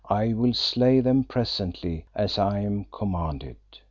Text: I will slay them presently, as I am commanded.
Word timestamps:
I 0.09 0.33
will 0.33 0.55
slay 0.55 0.99
them 1.01 1.25
presently, 1.25 2.05
as 2.15 2.39
I 2.39 2.61
am 2.61 2.85
commanded. 2.91 3.57